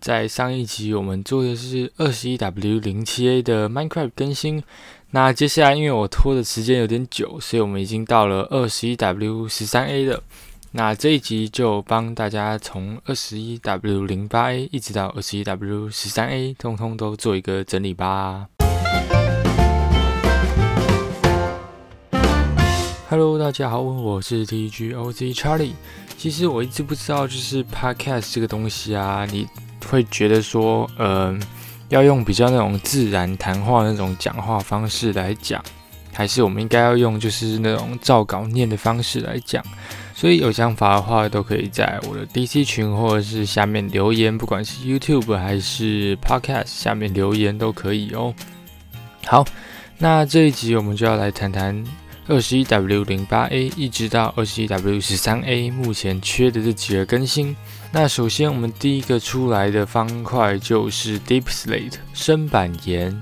[0.00, 4.62] 在上一集我们做的是二十一 W 零七 A 的 Minecraft 更新，
[5.10, 10.22] 那接下来因为我拖的时间有点久，所以我们已经到了二十一 W 十三 A 了。
[10.72, 18.46] 那这一集就帮大家从二十一 W 零八 A 一直到二十一 W 十三 A，通通都做一个整理吧。
[23.10, 25.72] Hello，大家好，我是 TGOZ Charlie。
[26.16, 29.46] 其实我一直不知道，就是 Podcast 这个东西啊，你
[29.90, 31.40] 会觉得说，嗯，
[31.88, 35.62] 要用比较那种自然谈话那种讲话方式来讲，
[36.12, 39.64] 还是我们应该要用就是那种照稿念的方式来讲？
[40.14, 48.34] 所以有想法的话，都可以在我的 DC 群或者是下面留言，不管是 YouTube 还是 Podcast 下面留言都可以哦。
[49.26, 49.44] 好，
[49.98, 51.82] 那这一集我们就要来谈谈。
[52.30, 57.56] 二十一 W 零八 A 一直到二十一 W 十三 A，目前缺的这几个更新。
[57.90, 63.20] 那首先我们第一个出来的方块就是 Deep Slate 深板岩。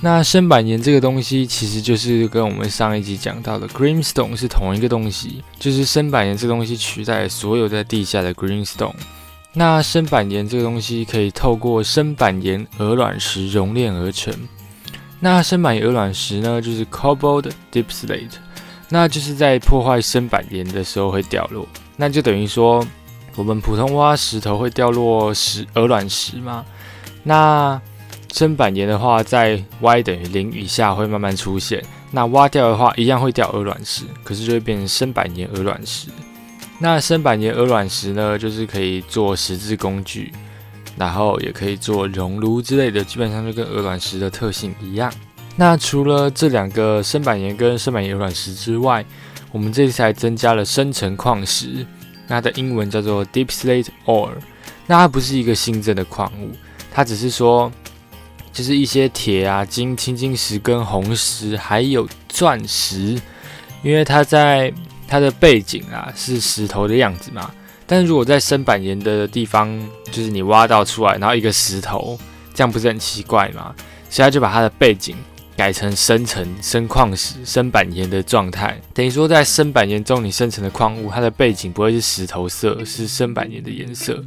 [0.00, 8.94] 那深板岩这个东西其实就是跟我们上一集讲到的 Greenstone 是同一个东西，就是深板岩这东西取代所有在地下的 Greenstone。
[9.52, 14.32] 那深板岩这个东西可以透过深板岩鹅卵石熔炼而成。
[15.20, 18.36] 那深板鹅卵石呢，就是 Cobalt Deep Slate，
[18.88, 21.66] 那就是在破坏深板岩的时候会掉落。
[21.96, 22.86] 那就等于说，
[23.34, 26.64] 我们普通挖石头会掉落石鹅卵石吗？
[27.24, 27.80] 那
[28.32, 31.82] 深板岩的话，在 y 等于零以下会慢慢出现。
[32.12, 36.08] 那挖掉的话，一样会掉鹅卵石，可是就会变成深板岩鹅卵石。
[36.78, 40.32] 那深板岩鹅卵石呢，就是可以做十字工具。
[40.98, 45.12] 然后也可以做熔炉之类的，基本上就跟鹅卵石的特性一样。
[45.56, 49.04] 那除了这两个深板岩跟深板岩卵石之外，
[49.50, 51.86] 我们这次还增加了深层矿石，
[52.26, 54.32] 那它的英文叫做 Deep Slate Ore。
[54.86, 56.50] 那它不是一个新增的矿物，
[56.92, 57.70] 它只是说，
[58.52, 63.20] 就是一些铁啊、金、青金石跟红石，还有钻石，
[63.82, 64.72] 因为它在
[65.06, 67.50] 它的背景啊是石头的样子嘛。
[67.90, 69.66] 但是如果在深板岩的地方，
[70.12, 72.18] 就是你挖到出来，然后一个石头，
[72.52, 73.74] 这样不是很奇怪吗？
[74.10, 75.16] 所以他就把它的背景
[75.56, 84.22] 改成深层深矿石、深板岩的状态，等于说在深板岩中你生成的矿物，它的背景不会是石头色，是深板岩的颜色。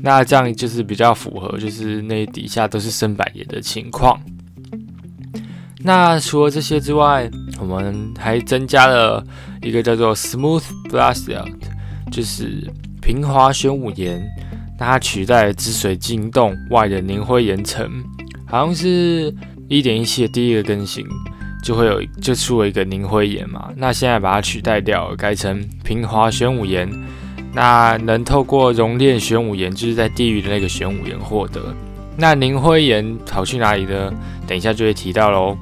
[0.00, 4.20] 那这样就是比较符合，就是那底下都是深板岩的情况。
[5.80, 9.24] 那除了这些之外，我们还增加了
[9.62, 11.54] 一个叫做 Smooth Basalt，
[12.12, 12.70] 就是。
[13.08, 14.22] 平滑玄武岩，
[14.78, 17.90] 那它取代了紫水晶洞外的凝灰岩层，
[18.46, 19.34] 好像是
[19.66, 21.06] 一点一七的第一个更新，
[21.64, 23.70] 就会有就出了一个凝灰岩嘛。
[23.74, 26.86] 那现在把它取代掉，改成平滑玄武岩，
[27.54, 31.74] 那能透过熔炼玄武岩，就是在地狱的那个玄武岩获得。
[32.14, 34.12] 那凝灰岩跑去哪里呢？
[34.46, 35.56] 等一下就会提到喽。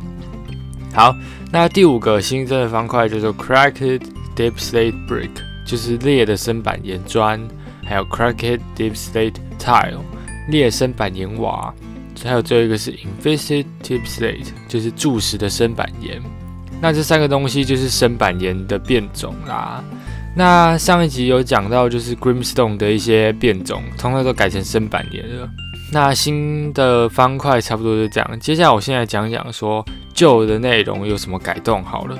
[0.93, 1.15] 好，
[1.53, 4.01] 那第五个新增的方块叫做 Cracked
[4.35, 5.31] Deep Slate Brick。
[5.67, 7.39] 就是裂的深板岩砖，
[7.85, 9.99] 还有 cracked deep slate tile
[10.49, 11.75] 裂深板岩瓦，
[12.25, 16.23] 还有最后一个是 invested deep slate，就是柱石的深板岩。
[16.81, 19.83] 那这三个东西就是深板岩的变种啦。
[20.37, 25.49] 那上一集有讲到，就是 grimstone 的一些变种，通通都改成深板岩了。
[25.91, 28.41] 那新的方块差不多就这样。
[28.41, 32.19] 接下来我现在讲讲说旧的内容有什么改动好了。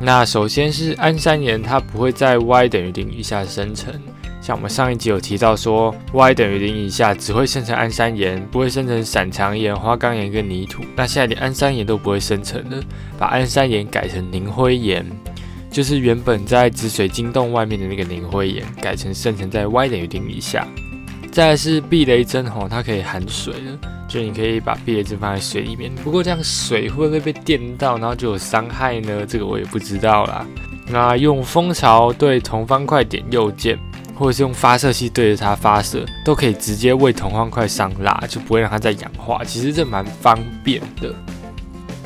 [0.00, 3.92] 那首先是安山岩，它不会在 y 等于零以下生成。
[4.40, 10.84] 像我们上一集有提到说，y 等于零以下只会生成安山岩，不会生成闪长岩、花岗岩跟泥土。
[10.96, 12.80] 那现在连安山岩都不会生成了，
[13.18, 15.04] 把安山岩改成凝灰岩，
[15.68, 20.66] 就是原本在紫水晶洞外面的那个凝灰岩，改成生成在 y 等于零以下。
[21.30, 23.78] 再是避雷针吼，它可以含水的，
[24.08, 25.94] 就你可以把避雷针放在水里面。
[26.02, 29.24] 不过这样水会不会被电到，然后就有伤害呢？
[29.26, 30.46] 这个我也不知道啦。
[30.90, 33.78] 那用蜂巢对铜方块点右键，
[34.14, 39.44] 或者是用发射器对着它发射，都可以直接为铜方块上蜡，就不会让它再氧化。
[39.44, 41.14] 其实这蛮方便的。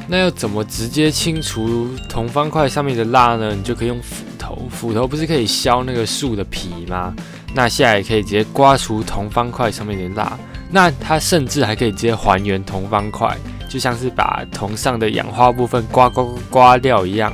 [0.09, 3.55] 那要怎么直接清除铜方块上面的蜡呢？
[3.55, 7.15] 你就可以用斧头，斧头不是可以削那个树的皮吗？
[7.55, 10.39] 那现在也可以直接刮除铜方块上面的蜡，
[10.71, 13.37] 那它甚至还可以直接还原铜方块，
[13.69, 17.33] 就像是把铜上的氧化部分刮刮刮掉一样。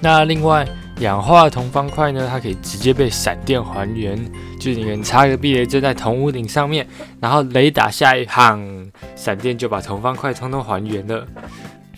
[0.00, 0.66] 那另外，
[1.00, 4.16] 氧化的铜方块呢，它可以直接被闪电还原，
[4.58, 6.86] 就是你能插个避雷针在铜屋顶上面，
[7.20, 11.26] 然后雷打下一行，闪电就把铜方块通通还原了。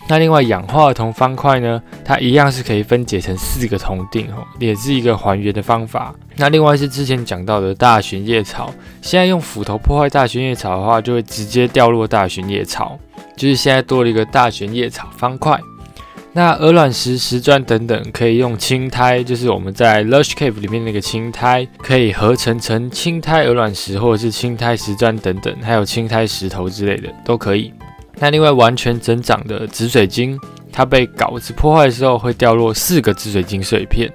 [0.07, 6.13] 那另外氧化铜方块呢，它一样是可以分解成四个铜锭哦，也是一个还原的方法。
[6.35, 12.99] 那另外是之前讲到的大玄叶草，现在用斧头破坏大玄叶草的话，就会直接掉落大玄叶草，
[13.37, 15.57] 就是现在多了一个大玄叶草方块。
[16.33, 27.73] 那鹅卵石、石砖等等，可以用青苔，就是我们在 Lush Cave 里面那个青苔，可以合成成青苔鹅卵石，或者是青苔石砖等等，还有青苔石头之类的都可以。
[28.21, 30.39] 那另外完全整长的紫水晶，
[30.71, 34.07] 它被稿子破坏的时候会掉落四个紫水晶碎片，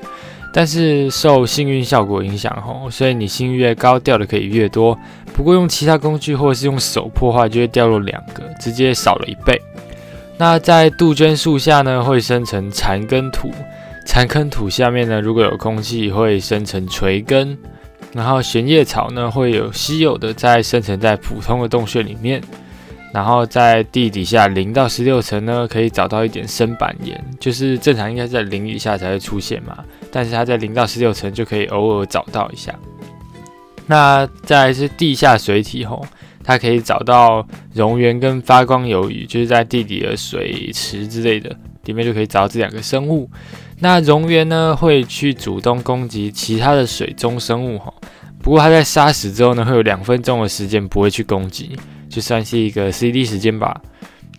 [0.54, 4.96] 但是受幸运效果影响吼，所以你幸运越高掉的可以越多。
[5.34, 9.60] 不过用其他工具或是用手破坏就会掉落两个，直接少了一倍。
[10.38, 13.48] 那在杜鹃树下呢，会生成残根土；
[14.06, 17.58] 残根土下面呢，如果有空气，会生成垂根。
[18.12, 22.40] 然后悬叶草呢，会有稀有的在生成在普通的洞穴里面。
[23.16, 29.78] 然后在地底下零到十六层呢，可以找到一点深板岩，就是正常应该在零以下才会出现嘛，
[30.12, 32.74] 但是它在零到十六层就可以偶尔找到一下。
[33.86, 36.04] 那再是地下水体吼。
[36.44, 41.50] 它可以找到熔岩跟发光鱿鱼，就是在地底的水池之类的，
[41.86, 43.28] 里面就可以找到这两个生物。
[43.80, 47.92] 那熔岩呢，会去主动攻击其他的水中生物哈。
[48.40, 51.76] 不过它在杀死之后呢，会有两分钟的时间不会去攻击，
[52.16, 53.78] 就算是一个 CD 时间吧。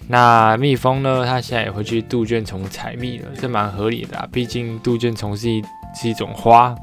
[0.08, 5.62] 那蜜蜂呢，它现在也会去杜鹃虫采蜜了，这蛮合理的，毕竟杜鹃虫是一
[5.94, 6.76] 是一种花。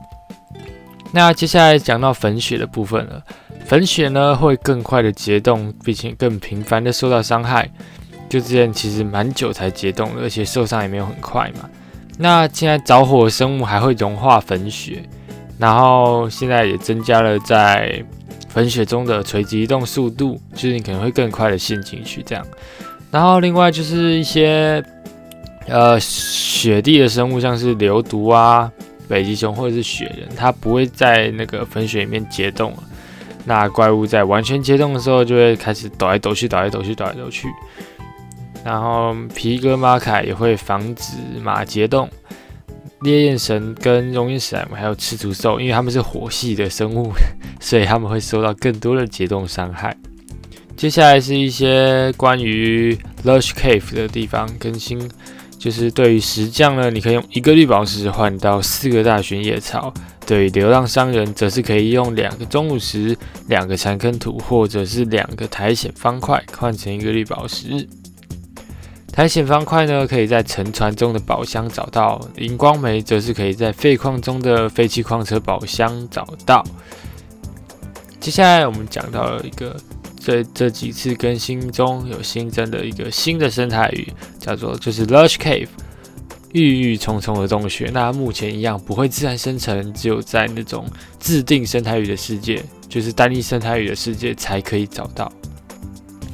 [1.11, 3.21] 那接下来讲到粉雪的部分了。
[3.67, 7.69] 粉雪呢会更快的结冻，并且更频繁的受到伤害。
[8.29, 11.69] 就之前其实蛮久才结冻而且受伤也没有很快嘛。
[12.17, 15.03] 那现在着火生物还会融化粉雪，
[15.59, 18.05] 然后现在也增加了在
[18.49, 22.45] 粉雪中的垂直移动速度，就是你可能会更快的陷进去这样。
[23.11, 24.83] 然后另外就是一些
[25.69, 28.71] 呃雪地的生物，像是流毒啊、
[29.09, 32.73] 北极熊或者是雪人，它不会在那个粉雪里面结冻。
[33.45, 37.49] 那怪物在完全结冻的时候，就会开始抖来抖去，抖来抖去，抖来抖去。
[38.65, 41.13] 然后皮革马凯也会防止
[41.43, 42.09] 马结冻。
[43.05, 47.13] 烈焰神跟熔岩史莱姆还有赤足兽，因为他们是火系的生物，
[47.61, 49.97] 所以他们会受到更多的解冻伤害。
[50.77, 55.09] 接下来是一些关于 Lush Cave 的地方更新。
[55.57, 59.91] 就是对于石匠呢，你可以用一个绿宝石换到四个大玄叶草；
[60.27, 63.17] 对于流浪商人，则是可以用两个钟乳石、
[63.49, 67.89] 两个残坑土，或者是两个苔藓方块换成一个绿宝石。
[69.15, 76.65] 苔藓方块呢，可以在沉船中的宝箱找到；荧光煤则是可以在废矿中的废弃矿车宝箱找到。
[78.19, 79.77] 接下来我们讲到了一个。
[80.19, 85.69] 在这几次更新中有新增的一个新的生态鱼，叫做就是 Lush Cave，
[86.53, 87.91] 郁郁葱葱的洞穴。
[87.93, 90.87] 那目前一样不会自然生成，只有在那种
[91.19, 95.31] 自定生态鱼的世界，就是单一生态鱼的世界才可以找到。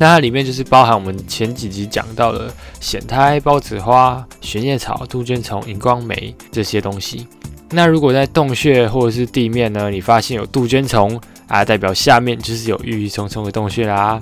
[0.00, 2.50] 那它里面就是包含我们前几集讲到的
[2.81, 7.29] 藓苔、孢子花、悬叶草、杜鹃虫、荧光梅这些东西。
[7.70, 11.20] 那如果在洞穴或者是地面呢，你发现有杜鹃虫。
[11.50, 14.20] 啊，代表下面就是有郁郁葱葱的洞穴啦。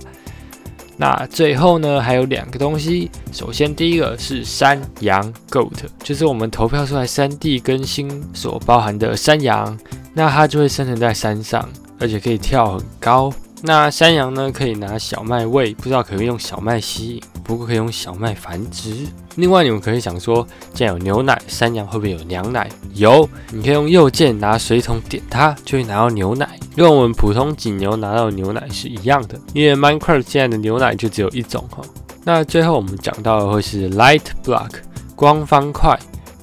[0.96, 3.10] 那最后呢，还有两个东西。
[3.32, 9.78] 首先，第一个是山羊 （goat），就是我们投票出来山地更新所包含的山羊，
[10.14, 11.68] 那它就会生成在山上，
[12.00, 13.30] 而且可以跳很高。
[13.60, 19.06] 那山羊呢，可以拿小麦喂，不知道可不可以用小麦吸引，不过可以用小麦繁殖。
[19.34, 22.68] 另外，你们可以想说，既然有牛奶，山羊会不会有娘奶？
[22.94, 29.38] 有，你可以用右键拿水桶点它，就会拿到牛奶，跟我们普通挤牛拿到的牛奶是一样的。
[29.54, 31.82] 因为 Minecraft 现在的牛奶就只有一种哈。
[32.24, 34.70] 那最后我们讲到的会是 Light Block
[35.16, 35.98] 光方块。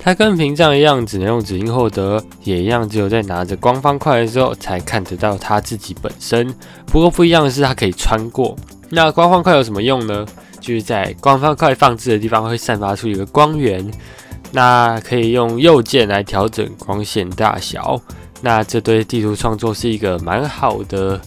[0.06, 6.48] 它跟屏障一样，只能用指印获得，也一样，只有在拿着光方块的时候才看得到它自己本身。
[6.86, 8.56] 不过不一样的是，它可以穿过。
[8.92, 10.24] 那光方块有什么用呢？
[10.60, 13.84] 就是在光方块放置的地方会散发出一个光源，
[14.52, 18.00] 那可以用右键来调整光线大小。
[18.42, 21.20] 那这对地图创作是一个蛮好的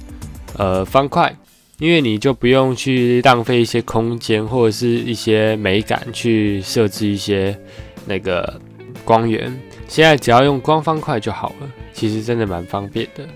[0.57, 1.37] 呃方块，
[1.81, 7.59] 因为你就不用去浪费一些空间或者是一些美感去设置一些
[8.07, 8.61] 那个。
[9.09, 13.27] 光源，现在只要用光方块就好了，其实真的蛮方便的。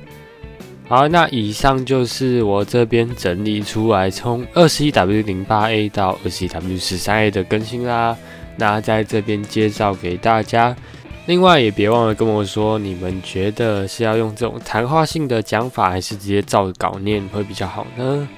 [0.87, 8.14] 好，那以上就是我这边整理出来从二十一 W 零八 A 到二十一 W 十三 A 的更新啦。
[8.59, 10.76] 那在这边介绍给大家，
[11.25, 18.29] 另外也别忘了跟我说，你们觉得是要用这种谈话性的讲法，还是直接照稿念会比较好呢？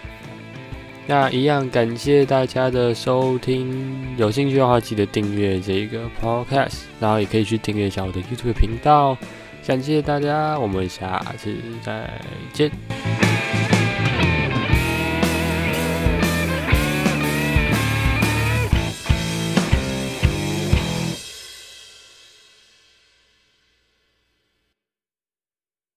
[1.07, 9.17] 那一样感谢大家的收听，有兴趣的话记得订阅这个 podcast，然后也可以去订阅一下我的 YouTube 频道。
[9.67, 12.11] 感谢大家，我们下次再
[12.53, 13.04] 见。